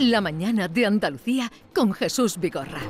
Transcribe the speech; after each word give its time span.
La 0.00 0.22
mañana 0.22 0.66
de 0.66 0.86
Andalucía 0.86 1.52
con 1.74 1.92
Jesús 1.92 2.40
Vigorra. 2.40 2.80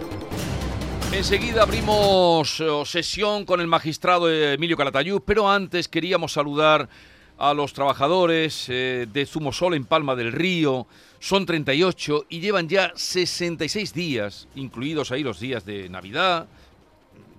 Enseguida 1.12 1.64
abrimos 1.64 2.60
eh, 2.60 2.82
sesión 2.86 3.44
con 3.44 3.60
el 3.60 3.66
magistrado 3.66 4.30
Emilio 4.30 4.76
Calatayud, 4.76 5.20
pero 5.26 5.50
antes 5.50 5.88
queríamos 5.88 6.34
saludar 6.34 6.88
a 7.36 7.52
los 7.52 7.72
trabajadores 7.72 8.66
eh, 8.68 9.08
de 9.12 9.26
Zumosol 9.26 9.74
en 9.74 9.86
Palma 9.86 10.14
del 10.14 10.30
Río. 10.30 10.86
Son 11.18 11.44
38 11.44 12.26
y 12.28 12.38
llevan 12.38 12.68
ya 12.68 12.92
66 12.94 13.92
días, 13.92 14.46
incluidos 14.54 15.10
ahí 15.10 15.24
los 15.24 15.40
días 15.40 15.64
de 15.64 15.88
Navidad 15.88 16.46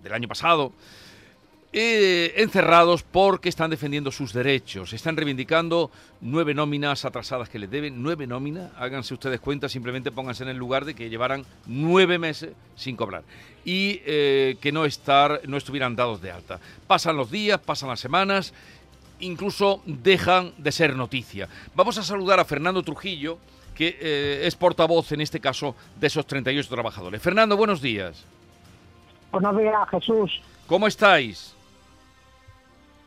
del 0.03 0.11
año 0.11 0.27
pasado, 0.27 0.73
eh, 1.73 2.33
encerrados 2.38 3.03
porque 3.03 3.47
están 3.47 3.69
defendiendo 3.69 4.11
sus 4.11 4.33
derechos. 4.33 4.91
Están 4.91 5.15
reivindicando 5.15 5.89
nueve 6.20 6.53
nóminas 6.53 7.05
atrasadas 7.05 7.47
que 7.47 7.59
les 7.59 7.71
deben. 7.71 8.03
Nueve 8.03 8.27
nóminas, 8.27 8.71
háganse 8.77 9.13
ustedes 9.13 9.39
cuenta, 9.39 9.70
simplemente 9.70 10.12
pónganse 10.12 10.43
en 10.43 10.49
el 10.49 10.57
lugar 10.57 10.84
de 10.84 10.95
que 10.95 11.09
llevaran 11.09 11.45
nueve 11.65 12.20
meses 12.20 12.53
sin 12.76 12.98
cobrar 12.98 13.23
y 13.63 14.02
eh, 14.05 14.57
que 14.59 14.71
no, 14.71 14.85
estar, 14.85 15.41
no 15.48 15.55
estuvieran 15.55 15.95
dados 15.95 16.21
de 16.21 16.31
alta. 16.31 16.59
Pasan 16.88 17.15
los 17.15 17.31
días, 17.31 17.59
pasan 17.59 17.90
las 17.90 17.99
semanas, 17.99 18.53
incluso 19.21 19.81
dejan 19.85 20.51
de 20.57 20.71
ser 20.73 20.95
noticia. 20.95 21.48
Vamos 21.73 21.98
a 21.98 22.03
saludar 22.03 22.40
a 22.40 22.45
Fernando 22.45 22.84
Trujillo, 22.84 23.38
que 23.76 23.98
eh, 24.01 24.41
es 24.45 24.55
portavoz 24.55 25.12
en 25.13 25.21
este 25.21 25.40
caso 25.40 25.76
de 25.99 26.07
esos 26.07 26.26
38 26.27 26.70
trabajadores. 26.70 27.21
Fernando, 27.21 27.55
buenos 27.55 27.81
días. 27.81 28.26
Buenos 29.31 29.57
días, 29.57 29.90
Jesús. 29.90 30.41
¿Cómo 30.67 30.88
estáis? 30.88 31.55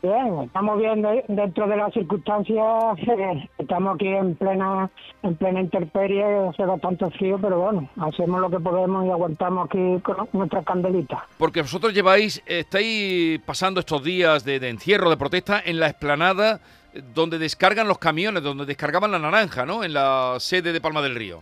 Bien, 0.05 0.43
estamos 0.43 0.77
bien 0.77 1.03
dentro 1.27 1.67
de 1.67 1.77
las 1.77 1.91
circunstancias. 1.91 2.95
Eh, 2.99 3.49
estamos 3.57 3.95
aquí 3.95 4.07
en 4.07 4.35
plena 4.35 4.87
en 5.23 5.35
plena 5.35 5.61
intemperie, 5.61 6.23
hace 6.47 6.63
bastante 6.63 7.09
frío, 7.09 7.39
pero 7.41 7.59
bueno, 7.59 7.89
hacemos 7.99 8.39
lo 8.39 8.51
que 8.51 8.59
podemos 8.59 9.03
y 9.03 9.09
aguantamos 9.09 9.65
aquí 9.65 9.99
con 10.03 10.29
nuestra 10.33 10.61
candelita. 10.63 11.27
Porque 11.39 11.63
vosotros 11.63 11.91
lleváis, 11.91 12.39
estáis 12.45 13.39
pasando 13.39 13.79
estos 13.79 14.03
días 14.03 14.45
de, 14.45 14.59
de 14.59 14.69
encierro, 14.69 15.09
de 15.09 15.17
protesta 15.17 15.59
en 15.65 15.79
la 15.79 15.87
explanada 15.87 16.59
eh, 16.93 17.01
donde 17.15 17.39
descargan 17.39 17.87
los 17.87 17.97
camiones, 17.97 18.43
donde 18.43 18.67
descargaban 18.67 19.11
la 19.11 19.17
naranja, 19.17 19.65
¿no? 19.65 19.83
En 19.83 19.93
la 19.93 20.35
sede 20.37 20.71
de 20.71 20.81
Palma 20.81 21.01
del 21.01 21.15
Río. 21.15 21.41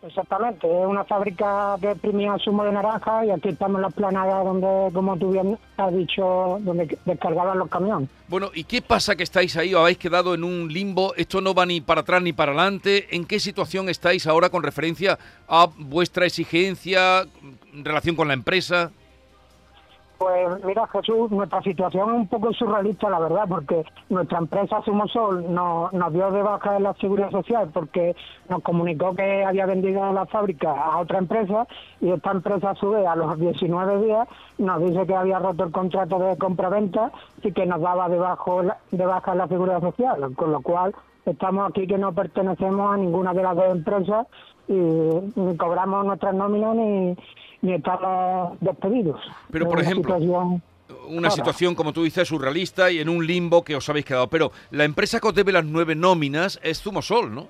Exactamente, 0.00 0.66
es 0.66 0.86
una 0.86 1.04
fábrica 1.04 1.76
que 1.80 1.90
exprimía 1.90 2.36
zumo 2.38 2.64
de 2.64 2.70
naranja 2.70 3.26
y 3.26 3.30
aquí 3.30 3.48
estamos 3.48 3.76
en 3.76 3.82
la 3.82 3.90
planada 3.90 4.44
donde, 4.44 4.92
como 4.94 5.16
tú 5.16 5.32
bien 5.32 5.58
has 5.76 5.92
dicho, 5.92 6.58
donde 6.60 6.96
descargaban 7.04 7.58
los 7.58 7.68
camiones. 7.68 8.08
Bueno, 8.28 8.50
¿y 8.54 8.62
qué 8.62 8.80
pasa 8.80 9.16
que 9.16 9.24
estáis 9.24 9.56
ahí 9.56 9.74
o 9.74 9.80
habéis 9.80 9.98
quedado 9.98 10.34
en 10.34 10.44
un 10.44 10.72
limbo? 10.72 11.14
¿Esto 11.16 11.40
no 11.40 11.52
va 11.52 11.66
ni 11.66 11.80
para 11.80 12.02
atrás 12.02 12.22
ni 12.22 12.32
para 12.32 12.52
adelante? 12.52 13.08
¿En 13.10 13.24
qué 13.24 13.40
situación 13.40 13.88
estáis 13.88 14.26
ahora 14.28 14.50
con 14.50 14.62
referencia 14.62 15.18
a 15.48 15.68
vuestra 15.76 16.26
exigencia 16.26 17.26
en 17.72 17.84
relación 17.84 18.14
con 18.14 18.28
la 18.28 18.34
empresa? 18.34 18.92
Pues 20.18 20.64
mira, 20.64 20.84
Jesús, 20.88 21.30
nuestra 21.30 21.62
situación 21.62 22.08
es 22.08 22.14
un 22.16 22.26
poco 22.26 22.52
surrealista, 22.52 23.08
la 23.08 23.20
verdad, 23.20 23.44
porque 23.48 23.84
nuestra 24.08 24.38
empresa 24.38 24.82
Sumosol 24.84 25.54
nos, 25.54 25.92
nos 25.92 26.12
dio 26.12 26.32
de 26.32 26.42
baja 26.42 26.72
de 26.72 26.80
la 26.80 26.92
seguridad 26.94 27.30
social 27.30 27.70
porque 27.72 28.16
nos 28.48 28.60
comunicó 28.62 29.14
que 29.14 29.44
había 29.44 29.66
vendido 29.66 30.12
la 30.12 30.26
fábrica 30.26 30.72
a 30.72 30.98
otra 30.98 31.18
empresa 31.18 31.68
y 32.00 32.10
esta 32.10 32.32
empresa 32.32 32.70
a 32.70 32.74
su 32.74 32.90
vez 32.90 33.06
a 33.06 33.14
los 33.14 33.38
19 33.38 34.06
días 34.06 34.26
nos 34.58 34.82
dice 34.82 35.06
que 35.06 35.14
había 35.14 35.38
roto 35.38 35.62
el 35.62 35.70
contrato 35.70 36.18
de 36.18 36.36
compra-venta 36.36 37.12
y 37.44 37.52
que 37.52 37.64
nos 37.64 37.80
daba 37.80 38.08
de, 38.08 38.18
bajo, 38.18 38.62
de 38.90 39.06
baja 39.06 39.36
la 39.36 39.46
seguridad 39.46 39.80
social, 39.80 40.34
con 40.34 40.50
lo 40.50 40.60
cual 40.62 40.96
estamos 41.26 41.70
aquí 41.70 41.86
que 41.86 41.96
no 41.96 42.12
pertenecemos 42.12 42.92
a 42.92 42.96
ninguna 42.96 43.32
de 43.34 43.42
las 43.44 43.54
dos 43.54 43.70
empresas 43.70 44.26
y 44.66 44.72
ni 44.72 45.56
cobramos 45.56 46.04
nuestras 46.04 46.34
nóminas 46.34 46.74
ni 46.74 47.16
ni 47.62 47.74
estamos 47.74 48.58
despedidos. 48.60 49.20
Pero, 49.50 49.68
por 49.68 49.80
ejemplo, 49.80 50.16
una 51.08 51.30
situación, 51.30 51.74
como 51.74 51.92
tú 51.92 52.02
dices, 52.02 52.28
surrealista 52.28 52.90
y 52.90 53.00
en 53.00 53.08
un 53.08 53.26
limbo 53.26 53.62
que 53.62 53.76
os 53.76 53.88
habéis 53.88 54.04
quedado. 54.04 54.28
Pero 54.28 54.52
la 54.70 54.84
empresa 54.84 55.20
que 55.20 55.28
os 55.28 55.34
debe 55.34 55.52
las 55.52 55.64
nueve 55.64 55.94
nóminas 55.94 56.60
es 56.62 56.82
Zumosol, 56.82 57.34
¿no? 57.34 57.48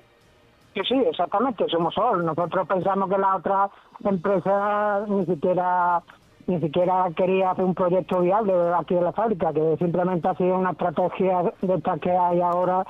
Sí, 0.73 0.81
sí, 0.87 0.95
exactamente, 1.09 1.65
Zumosol. 1.69 2.25
Nosotros 2.25 2.67
pensamos 2.67 3.09
que 3.09 3.17
la 3.17 3.35
otra 3.35 3.69
empresa 4.03 5.05
ni 5.07 5.25
siquiera 5.25 6.01
ni 6.47 6.59
siquiera 6.59 7.05
quería 7.15 7.51
hacer 7.51 7.63
un 7.63 7.75
proyecto 7.75 8.21
viable 8.21 8.53
aquí 8.75 8.95
en 8.95 9.03
la 9.03 9.11
fábrica, 9.11 9.53
que 9.53 9.75
simplemente 9.77 10.27
ha 10.27 10.35
sido 10.35 10.57
una 10.57 10.71
estrategia 10.71 11.53
de 11.61 11.75
estas 11.75 11.99
que 11.99 12.09
hay 12.09 12.41
ahora 12.41 12.83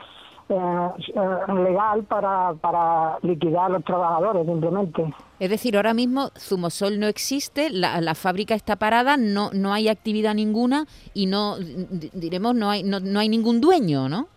legal 0.49 2.03
para, 2.03 2.53
para 2.55 3.19
liquidar 3.21 3.65
a 3.65 3.69
los 3.69 3.83
trabajadores 3.83 4.45
simplemente. 4.45 5.13
Es 5.39 5.49
decir, 5.49 5.75
ahora 5.75 5.93
mismo 5.93 6.31
Zumosol 6.37 6.99
no 6.99 7.07
existe, 7.07 7.69
la, 7.69 8.01
la, 8.01 8.15
fábrica 8.15 8.55
está 8.55 8.75
parada, 8.75 9.15
no 9.17 9.51
no 9.53 9.73
hay 9.73 9.87
actividad 9.87 10.33
ninguna 10.33 10.85
y 11.13 11.27
no 11.27 11.57
diremos 11.57 12.55
no 12.55 12.69
hay 12.69 12.83
no, 12.83 12.99
no 12.99 13.19
hay 13.19 13.29
ningún 13.29 13.61
dueño, 13.61 14.09
¿no? 14.09 14.27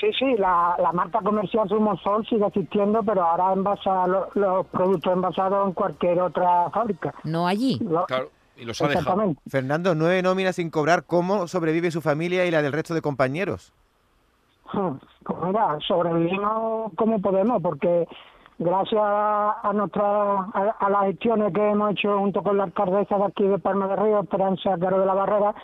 Sí, 0.00 0.10
sí, 0.18 0.34
la, 0.38 0.76
la 0.78 0.92
marca 0.92 1.20
comercial 1.20 1.68
Zumosol 1.68 2.26
sigue 2.26 2.46
existiendo, 2.46 3.02
pero 3.02 3.22
ahora 3.22 3.52
envasa 3.52 4.06
los, 4.06 4.34
los 4.34 4.66
productos 4.68 5.12
envasados 5.12 5.66
en 5.66 5.74
cualquier 5.74 6.20
otra 6.20 6.70
fábrica. 6.70 7.14
No 7.24 7.46
allí. 7.46 7.78
claro. 8.06 8.30
Y 8.56 8.64
los 8.64 8.80
ha 8.82 8.88
dejado. 8.88 9.34
Fernando, 9.48 9.94
nueve 9.94 10.22
nóminas 10.22 10.56
sin 10.56 10.70
cobrar, 10.70 11.04
¿cómo 11.04 11.48
sobrevive 11.48 11.90
su 11.90 12.02
familia 12.02 12.44
y 12.44 12.50
la 12.50 12.60
del 12.60 12.72
resto 12.72 12.92
de 12.92 13.00
compañeros? 13.00 13.72
Pues 14.72 15.38
mira, 15.42 15.78
sobrevivimos 15.86 16.92
como 16.96 17.20
podemos, 17.20 17.62
porque 17.62 18.06
gracias 18.58 19.02
a 19.02 19.72
nuestra 19.74 20.02
a, 20.52 20.90
las 20.90 21.02
gestiones 21.06 21.52
que 21.52 21.70
hemos 21.70 21.92
hecho 21.92 22.18
junto 22.18 22.42
con 22.42 22.58
la 22.58 22.64
alcaldesa 22.64 23.18
de 23.18 23.24
aquí 23.24 23.46
de 23.46 23.58
Palma 23.58 23.88
de 23.88 23.96
Río, 23.96 24.20
Esperanza 24.20 24.76
Caro 24.78 25.00
de 25.00 25.06
la 25.06 25.14
Barrera, 25.14 25.54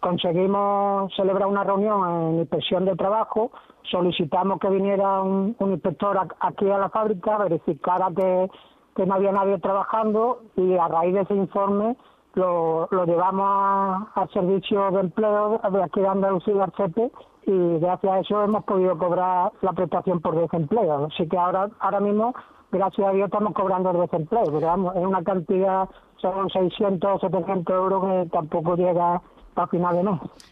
conseguimos 0.00 1.12
celebrar 1.16 1.48
una 1.48 1.64
reunión 1.64 2.08
en 2.08 2.38
inspección 2.40 2.84
de 2.84 2.94
trabajo, 2.94 3.50
solicitamos 3.90 4.60
que 4.60 4.68
viniera 4.68 5.22
un, 5.22 5.56
inspector 5.58 6.18
aquí 6.40 6.70
a 6.70 6.78
la 6.78 6.90
fábrica, 6.90 7.38
verificara 7.38 8.08
que, 8.14 8.50
que 8.94 9.06
no 9.06 9.14
había 9.14 9.32
nadie 9.32 9.58
trabajando 9.58 10.42
y 10.56 10.76
a 10.76 10.88
raíz 10.88 11.14
de 11.14 11.20
ese 11.22 11.34
informe 11.34 11.96
lo, 12.34 12.88
lo 12.90 13.04
llevamos 13.06 14.08
al 14.14 14.30
servicio 14.30 14.90
de 14.90 15.00
empleo 15.00 15.60
de 15.70 15.82
aquí 15.82 16.00
de 16.00 16.08
Andalucía, 16.08 16.64
al 16.64 16.72
CEPE, 16.76 17.10
y 17.46 17.78
gracias 17.78 18.12
a 18.12 18.18
eso 18.20 18.42
hemos 18.44 18.64
podido 18.64 18.96
cobrar 18.96 19.52
la 19.62 19.72
prestación 19.72 20.20
por 20.20 20.36
desempleo. 20.40 21.06
Así 21.06 21.28
que 21.28 21.36
ahora, 21.36 21.68
ahora 21.80 22.00
mismo, 22.00 22.34
gracias 22.70 23.06
a 23.06 23.12
Dios, 23.12 23.26
estamos 23.26 23.52
cobrando 23.54 23.90
el 23.90 24.00
desempleo, 24.00 24.44
pero 24.46 24.92
es 24.94 25.06
una 25.06 25.22
cantidad, 25.22 25.88
son 26.16 26.48
600 26.50 27.16
o 27.16 27.18
700 27.18 27.74
euros 27.74 28.04
que 28.04 28.30
tampoco 28.30 28.76
llega 28.76 29.20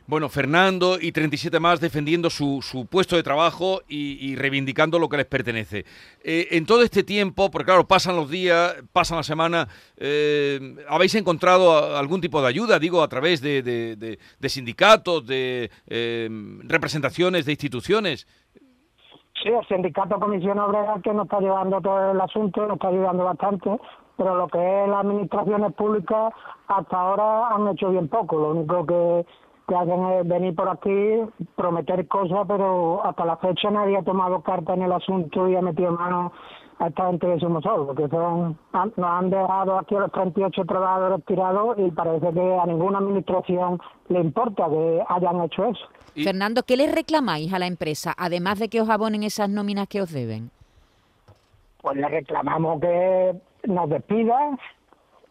bueno, 0.06 0.28
Fernando 0.28 0.98
y 1.00 1.12
37 1.12 1.58
más 1.60 1.80
defendiendo 1.80 2.28
su, 2.30 2.60
su 2.62 2.86
puesto 2.86 3.16
de 3.16 3.22
trabajo 3.22 3.80
y, 3.88 4.36
reivindicando 4.36 4.98
lo 4.98 5.08
que 5.08 5.16
les 5.16 5.26
pertenece. 5.26 5.84
Eh, 6.22 6.48
en 6.50 6.66
todo 6.66 6.82
este 6.82 7.02
tiempo, 7.02 7.50
porque 7.50 7.66
claro, 7.66 7.86
pasan 7.86 8.16
los 8.16 8.30
días, 8.30 8.76
pasan 8.92 9.16
las 9.16 9.26
semanas, 9.26 9.68
eh, 9.96 10.76
¿habéis 10.88 11.14
encontrado 11.14 11.96
algún 11.96 12.20
tipo 12.20 12.42
de 12.42 12.48
ayuda, 12.48 12.78
digo, 12.78 13.02
a 13.02 13.08
través 13.08 13.40
de, 13.40 13.62
de, 13.62 14.48
sindicatos, 14.48 15.26
de 15.26 15.70
eh, 15.86 16.28
representaciones 16.64 17.46
de 17.46 17.52
instituciones? 17.52 18.26
Sí, 19.42 19.48
el 19.48 19.66
sindicato 19.68 20.20
Comisión 20.20 20.58
Obrera 20.58 21.00
que 21.02 21.14
nos 21.14 21.24
está 21.24 21.40
llevando 21.40 21.80
todo 21.80 22.12
el 22.12 22.20
asunto, 22.20 22.66
nos 22.66 22.74
está 22.74 22.88
ayudando 22.88 23.24
bastante 23.24 23.70
pero 24.20 24.34
lo 24.34 24.48
que 24.48 24.58
es 24.58 24.86
las 24.86 25.00
administraciones 25.00 25.72
públicas 25.72 26.34
hasta 26.69 27.00
ahora 27.00 27.54
han 27.54 27.66
hecho 27.69 27.88
bien 27.88 28.06
poco. 28.06 28.36
Lo 28.36 28.50
único 28.50 28.84
que, 28.84 29.25
que 29.66 29.75
hacen 29.75 30.04
es 30.10 30.28
venir 30.28 30.54
por 30.54 30.69
aquí, 30.69 31.22
prometer 31.56 32.06
cosas, 32.06 32.41
pero 32.47 33.03
hasta 33.03 33.25
la 33.25 33.38
fecha 33.38 33.70
nadie 33.70 33.97
ha 33.97 34.03
tomado 34.03 34.42
carta 34.42 34.75
en 34.75 34.83
el 34.83 34.92
asunto 34.92 35.48
y 35.48 35.56
ha 35.56 35.62
metido 35.62 35.92
mano 35.92 36.33
a 36.80 36.89
esta 36.89 37.06
gente 37.06 37.28
de 37.28 37.41
Sumosol, 37.41 37.86
porque 37.86 38.09
son, 38.09 38.59
nos 38.74 39.10
han 39.10 39.30
dejado 39.30 39.78
aquí 39.78 39.94
a 39.97 40.00
los 40.00 40.12
38 40.12 40.65
trabajadores 40.66 41.24
tirados 41.24 41.78
y 41.78 41.91
parece 41.91 42.30
que 42.30 42.59
a 42.59 42.66
ninguna 42.66 42.98
administración 42.98 43.80
le 44.10 44.21
importa 44.21 44.68
que 44.68 45.03
hayan 45.09 45.41
hecho 45.41 45.65
eso. 45.65 45.86
Fernando, 46.22 46.62
¿qué 46.65 46.77
le 46.77 46.92
reclamáis 46.92 47.54
a 47.54 47.59
la 47.59 47.66
empresa, 47.66 48.12
además 48.18 48.59
de 48.59 48.68
que 48.68 48.83
os 48.83 48.91
abonen 48.91 49.22
esas 49.22 49.48
nóminas 49.48 49.89
que 49.89 50.03
os 50.03 50.12
deben? 50.12 50.50
Pues 51.80 51.97
le 51.97 52.06
reclamamos 52.06 52.83
que 52.83 53.41
nos 53.66 53.89
despidan 53.89 54.59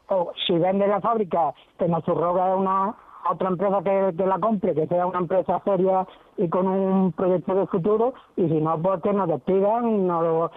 o 0.07 0.33
si 0.45 0.53
vende 0.57 0.87
la 0.87 1.01
fábrica 1.01 1.53
que 1.77 1.87
nos 1.87 2.03
subroga 2.03 2.55
una 2.55 2.95
otra 3.29 3.49
empresa 3.49 3.81
que, 3.83 4.25
la 4.25 4.39
compre, 4.39 4.73
que 4.73 4.87
sea 4.87 5.05
una 5.05 5.19
empresa 5.19 5.61
seria 5.63 6.07
y 6.37 6.47
con 6.49 6.67
un 6.67 7.11
proyecto 7.11 7.53
de 7.53 7.67
futuro, 7.67 8.13
y 8.35 8.47
si 8.47 8.61
no, 8.61 8.81
pues 8.81 9.01
que 9.01 9.13
nos 9.13 9.27
despidan 9.27 9.87
y 9.87 9.97
nos, 9.99 10.51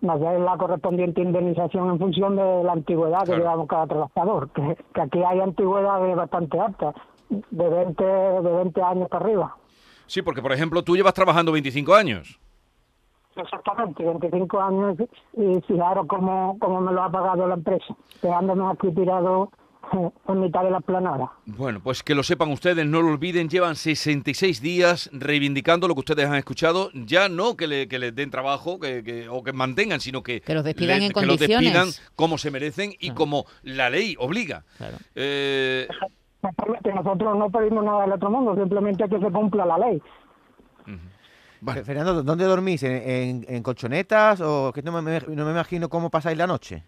nos 0.00 0.20
den 0.20 0.44
la 0.44 0.56
correspondiente 0.56 1.20
indemnización 1.20 1.90
en 1.90 1.98
función 1.98 2.36
de 2.36 2.64
la 2.64 2.72
antigüedad 2.72 3.24
que 3.24 3.36
llevamos 3.36 3.68
cada 3.68 3.86
trabajador, 3.86 4.50
que, 4.50 4.76
que 4.94 5.00
aquí 5.00 5.22
hay 5.22 5.40
antigüedades 5.40 6.16
bastante 6.16 6.58
altas, 6.58 6.94
de 7.28 7.68
20, 7.68 8.04
de 8.04 8.52
20 8.52 8.82
años 8.82 9.08
para 9.08 9.24
arriba. 9.24 9.56
Sí, 10.06 10.22
porque 10.22 10.42
por 10.42 10.52
ejemplo 10.52 10.82
tú 10.82 10.96
llevas 10.96 11.14
trabajando 11.14 11.52
25 11.52 11.94
años. 11.94 12.40
Exactamente, 13.36 14.02
25 14.04 14.60
años 14.60 14.96
y 15.36 15.60
fijaros 15.66 16.06
cómo, 16.08 16.56
cómo 16.58 16.80
me 16.80 16.92
lo 16.92 17.02
ha 17.02 17.10
pagado 17.10 17.46
la 17.46 17.54
empresa, 17.54 17.94
dejándome 18.22 18.64
aquí 18.72 18.90
tirado 18.92 19.50
eh, 19.92 20.10
en 20.28 20.40
mitad 20.40 20.64
de 20.64 20.70
la 20.70 20.80
planada. 20.80 21.30
Bueno, 21.44 21.80
pues 21.82 22.02
que 22.02 22.14
lo 22.14 22.22
sepan 22.22 22.50
ustedes, 22.50 22.86
no 22.86 23.02
lo 23.02 23.08
olviden, 23.08 23.48
llevan 23.48 23.76
66 23.76 24.60
días 24.62 25.10
reivindicando 25.12 25.86
lo 25.86 25.94
que 25.94 26.00
ustedes 26.00 26.26
han 26.26 26.36
escuchado, 26.36 26.90
ya 26.94 27.28
no 27.28 27.56
que 27.56 27.66
le, 27.66 27.86
que 27.88 27.98
les 27.98 28.14
den 28.14 28.30
trabajo 28.30 28.80
que, 28.80 29.04
que- 29.04 29.28
o 29.28 29.42
que 29.44 29.52
mantengan, 29.52 30.00
sino 30.00 30.22
que, 30.22 30.40
Que 30.40 30.54
los 30.54 30.64
despidan 30.64 31.02
en 31.02 31.12
que 31.12 31.26
los 31.26 31.38
despidan 31.38 31.62
condiciones. 31.62 32.12
como 32.16 32.38
se 32.38 32.50
merecen 32.50 32.92
y 32.92 33.08
Claro. 33.10 33.14
como 33.16 33.44
la 33.62 33.90
ley 33.90 34.16
obliga. 34.18 34.64
Claro. 34.78 34.96
Eh, 35.14 35.86
nosotros 36.94 37.36
no 37.36 37.50
pedimos 37.50 37.84
nada 37.84 38.02
del 38.02 38.12
otro 38.12 38.30
mundo, 38.30 38.54
simplemente 38.56 39.08
que 39.08 39.18
se 39.18 39.30
cumpla 39.30 39.66
la 39.66 39.78
ley. 39.78 40.02
Fe- 41.74 41.84
Fernando, 41.84 42.22
¿dónde 42.22 42.44
dormís? 42.44 42.82
¿En, 42.82 42.92
en- 42.92 43.46
en 43.48 43.62
colchonetas 43.62 44.40
o 44.40 44.72
que 44.72 44.82
no 44.82 44.92
me, 45.02 45.20
no 45.20 45.44
me 45.44 45.50
imagino 45.50 45.88
cómo 45.88 46.10
pasáis 46.10 46.36
la 46.38 46.46
noche? 46.46 46.84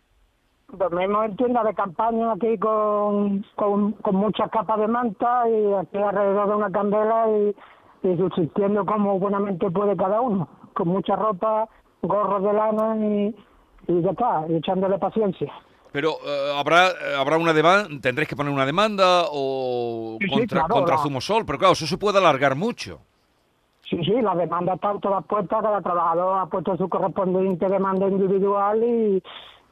Dormimos 0.73 1.25
en 1.25 1.37
tiendas 1.37 1.65
de 1.65 1.75
campaña 1.75 2.33
aquí 2.33 2.59
con, 2.59 3.45
con, 3.57 3.93
con 3.93 4.15
muchas 4.17 4.51
capas 4.51 4.79
de 4.79 4.87
manta 4.89 5.49
y 5.49 5.73
aquí 5.75 5.97
alrededor 5.97 6.49
de 6.49 6.55
una 6.57 6.71
candela 6.71 7.25
y, 7.31 8.07
y 8.07 8.17
subsistiendo 8.19 8.85
como 8.85 9.19
buenamente 9.19 9.71
puede 9.71 9.97
cada 9.97 10.21
uno, 10.21 10.47
con 10.75 10.89
mucha 10.89 11.17
ropa, 11.17 11.67
gorros 12.03 12.43
de 12.43 12.53
lana 12.53 12.97
y, 12.99 13.35
y 13.91 14.03
ya 14.03 14.11
está, 14.11 14.45
y 14.51 14.57
echándole 14.57 14.99
paciencia. 14.99 15.51
pero 15.91 16.11
eh, 16.27 16.53
habrá 16.55 16.89
eh, 16.89 17.17
habrá 17.17 17.39
una 17.39 17.55
demanda, 17.55 17.89
tendréis 18.03 18.29
que 18.29 18.37
poner 18.37 18.53
una 18.53 18.67
demanda 18.67 19.23
o 19.33 20.19
Sí, 20.21 20.27
sí, 20.27 20.35
contra, 20.35 20.59
claro, 20.61 20.75
contra 20.75 20.97
la- 20.97 21.03
Zumosol, 21.03 21.47
pero 21.47 21.59
claro, 21.59 21.73
eso 21.73 21.87
se 21.87 21.97
puede 21.97 22.19
alargar 22.19 22.55
mucho. 22.57 23.01
Sí, 23.89 23.99
sí, 24.05 24.21
las 24.21 24.37
demandas 24.37 24.75
están 24.75 25.01
todas 25.01 25.25
puestas, 25.25 25.63
cada 25.63 25.81
trabajador 25.81 26.39
ha 26.39 26.47
puesto 26.47 26.77
su 26.77 26.89
correspondiente 26.89 27.69
demanda 27.69 28.07
individual 28.07 28.83
y, 28.85 29.23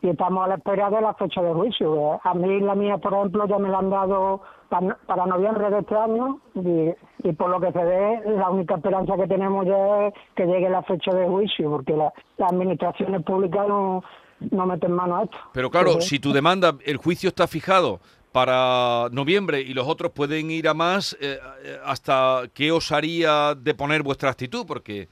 y 0.01 0.09
estamos 0.09 0.45
a 0.45 0.49
la 0.49 0.55
espera 0.55 0.89
de 0.89 1.01
la 1.03 1.13
fecha 1.15 1.43
de 1.43 1.53
juicio. 1.53 2.19
A 2.25 2.33
mí 2.35 2.61
la 2.61 2.75
mía, 2.75 2.97
por 2.99 3.13
ejemplo, 3.13 3.47
ya 3.47 3.59
me 3.59 3.69
la 3.69 3.79
han 3.79 3.91
dado 3.91 4.41
para, 4.71 4.97
para 5.07 5.27
noviembre 5.27 5.69
de 5.69 5.81
este 5.81 5.95
año 5.97 6.39
y, 6.55 6.95
y 7.29 7.33
por 7.35 7.51
lo 7.51 7.61
que 7.61 7.73
se 7.73 7.85
ve, 7.85 8.23
la 8.37 8.49
única 8.49 8.77
esperanza 8.77 9.17
que 9.17 9.27
tenemos 9.27 9.67
ya 9.67 10.07
es 10.07 10.15
que 10.35 10.47
llegue 10.47 10.71
la 10.71 10.83
fecha 10.83 11.12
de 11.15 11.27
juicio, 11.29 11.71
porque 11.71 11.95
la- 11.95 12.12
las 12.39 12.53
administraciones 12.53 13.23
públicas 13.23 13.69
no, 13.69 14.03
no 14.51 14.67
meten 14.67 14.93
mano 14.93 15.17
a 15.17 15.23
esto. 15.25 15.37
Pero 15.53 15.71
claro, 15.71 16.01
si 16.01 16.19
tu 16.19 16.33
demanda, 16.33 16.73
el 16.87 16.97
juicio 16.97 17.29
está 17.29 17.47
fijado 17.47 18.01
para 18.37 19.09
noviembre 19.12 19.62
y 19.62 19.73
los 19.73 19.88
otros 19.88 20.12
pueden 20.12 20.50
ir 20.50 20.69
a 20.69 20.75
más, 20.75 21.17
eh, 21.23 21.38
eh, 21.65 21.79
¿hasta 21.87 22.43
qué 22.53 22.71
os 22.71 22.93
haría 22.93 23.55
de 23.55 23.73
poner 23.75 24.03
vuestra 24.03 24.29
actitud? 24.29 24.67
Porque, 24.67 25.09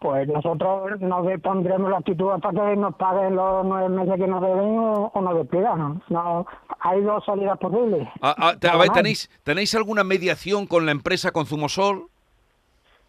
Pues 0.00 0.26
nosotros 0.26 1.00
nos 1.00 1.24
pondremos 1.40 1.88
la 1.88 1.98
actitud 1.98 2.32
hasta 2.32 2.50
que 2.50 2.74
nos 2.76 2.96
paguen 2.96 3.36
los 3.36 3.64
nueve 3.64 3.88
meses 3.88 4.14
que 4.16 4.26
nos 4.26 4.42
deben 4.42 4.78
o, 4.80 5.12
o 5.14 5.20
nos 5.20 5.34
despidan. 5.36 6.02
No, 6.08 6.44
hay 6.80 7.02
dos 7.02 7.24
salidas 7.24 7.56
posibles. 7.58 8.08
ah, 8.20 8.34
ah, 8.36 8.54
te- 8.58 8.66
a 8.66 8.72
Nada 8.72 8.80
ver, 8.80 8.88
más. 8.88 8.96
¿tenéis, 8.96 9.30
¿tenéis 9.44 9.72
alguna 9.76 10.02
mediación 10.02 10.66
con 10.66 10.86
la 10.86 10.90
empresa, 10.92 11.30
con 11.30 11.46
Zumosol? 11.46 12.08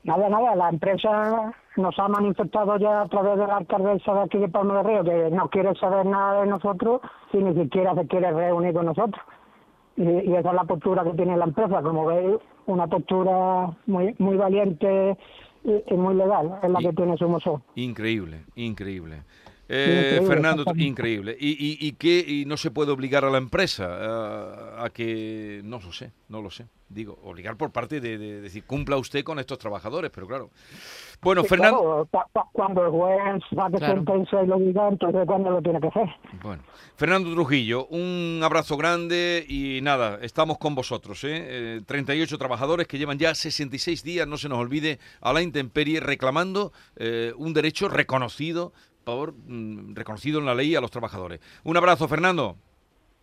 Nada, 0.04 0.30
nada, 0.30 0.56
la 0.56 0.70
empresa 0.70 1.52
nos 1.78 1.98
ha 2.00 2.08
manifestado 2.08 2.78
ya 2.78 3.02
a 3.02 3.08
través 3.08 3.38
de 3.38 3.48
la 3.48 3.58
alcaldesa 3.58 4.14
de 4.14 4.20
aquí 4.22 4.38
de 4.38 4.50
Palma 4.50 4.82
de 4.82 4.84
Río 4.84 5.04
que 5.04 5.32
no 5.36 5.50
quiere 5.50 5.74
saber 5.76 6.06
nada 6.06 6.42
de 6.42 6.48
nosotros 6.48 7.02
y 7.34 7.38
ni 7.38 7.54
siquiera 7.62 7.96
se 7.96 8.08
quiere 8.08 8.32
reunir 8.32 8.74
con 8.74 8.86
nosotros. 8.88 9.22
Y, 9.98 10.04
y 10.04 10.36
esa 10.36 10.50
es 10.50 10.56
la 10.56 10.64
postura 10.64 11.04
que 11.04 11.12
tiene 11.14 11.38
la 11.38 11.46
empresa, 11.46 11.82
como 11.82 12.06
veis, 12.06 12.38
una 12.66 12.88
postura 12.88 13.72
muy 13.88 14.16
muy 14.20 14.38
valiente 14.38 15.18
y, 15.64 15.94
y 15.94 15.98
muy 15.98 16.16
legal, 16.16 16.60
es 16.64 16.70
la 16.70 16.82
Y- 16.82 16.86
que 16.86 16.94
tiene 16.94 17.18
su 17.18 17.28
mozo. 17.30 17.62
Increíble, 17.76 18.46
increíble. 18.56 19.24
Eh, 19.74 20.02
Increíble, 20.18 20.28
Fernando, 20.28 20.64
increíble. 20.76 21.38
¿Y, 21.40 21.50
y, 21.52 21.88
y 21.88 21.92
qué? 21.94 22.24
¿Y 22.28 22.46
no 22.46 22.58
se 22.58 22.72
puede 22.72 22.92
obligar 22.92 23.24
a 23.24 23.30
la 23.30 23.38
empresa 23.38 23.86
eh, 24.02 24.76
a 24.86 24.90
que, 24.90 25.62
no 25.64 25.80
lo 25.80 25.94
sé, 25.94 26.12
no 26.28 26.42
lo 26.42 26.50
sé, 26.52 26.66
digo, 26.90 27.18
obligar 27.24 27.56
por 27.56 27.72
parte 27.72 28.02
de, 28.02 28.18
de 28.18 28.42
decir, 28.42 28.66
cumpla 28.66 28.98
usted 28.98 29.24
con 29.24 29.40
estos 29.40 29.58
trabajadores, 29.60 30.12
pero 30.14 30.28
claro. 30.28 30.50
Bueno, 31.22 31.44
Sí, 31.44 31.50
Fernando, 31.50 32.08
claro, 32.12 32.30
cu- 32.34 32.40
cu- 32.42 32.50
cuando 32.52 32.84
el 32.84 32.90
juez 32.92 33.44
saque 33.56 33.78
Claro. 33.78 33.94
sentencia 33.96 34.44
y 34.44 34.48
lo 34.48 34.58
diga, 34.58 34.88
entonces 34.90 35.22
cuando 35.26 35.52
lo 35.52 35.62
tiene 35.62 35.80
que 35.80 35.88
hacer. 35.88 36.10
Bueno, 36.42 36.64
Fernando 36.98 37.32
Trujillo, 37.32 37.86
un 37.88 38.42
abrazo 38.44 38.76
grande 38.76 39.46
y 39.48 39.80
nada, 39.84 40.18
estamos 40.22 40.58
con 40.58 40.74
vosotros. 40.76 41.24
¿eh? 41.24 41.78
Eh, 41.78 41.82
38 41.86 42.38
trabajadores 42.38 42.88
que 42.88 42.98
llevan 42.98 43.20
ya 43.20 43.36
66 43.36 44.04
días, 44.04 44.28
no 44.28 44.38
se 44.38 44.50
nos 44.50 44.58
olvide, 44.58 45.00
a 45.22 45.32
la 45.32 45.42
intemperie 45.44 46.00
reclamando 46.00 46.74
eh, 46.98 47.34
un 47.38 47.54
derecho 47.54 47.88
reconocido 47.88 48.74
por 49.04 49.34
mm, 49.34 49.96
reconocido 49.96 50.40
en 50.40 50.46
la 50.46 50.56
ley 50.56 50.76
a 50.76 50.82
los 50.82 50.92
trabajadores. 50.92 51.40
Un 51.64 51.78
abrazo, 51.78 52.08
Fernando. 52.08 52.58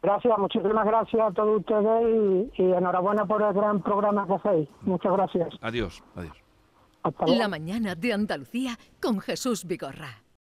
Gracias, 0.02 0.38
muchísimas 0.38 0.86
gracias 0.86 1.22
a 1.22 1.32
todos 1.32 1.58
ustedes 1.58 2.50
y, 2.56 2.62
y 2.62 2.72
enhorabuena 2.72 3.26
por 3.26 3.42
el 3.42 3.52
gran 3.52 3.82
programa 3.82 4.26
que 4.26 4.34
hacéis. 4.34 4.68
Muchas 4.82 5.12
gracias. 5.12 5.48
Adiós, 5.60 6.02
adiós. 6.14 6.36
Hasta 7.02 7.26
luego. 7.26 7.40
La 7.40 7.48
mañana 7.48 7.94
de 7.94 8.12
Andalucía 8.12 8.78
con 9.00 9.18
Jesús 9.20 9.64
Vigorra. 9.64 10.22